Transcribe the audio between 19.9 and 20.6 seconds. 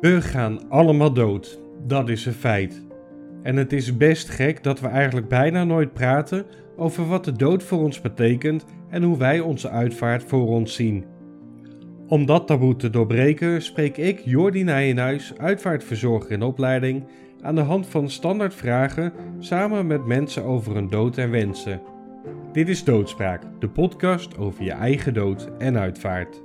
mensen